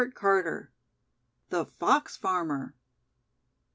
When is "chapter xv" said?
0.03-1.49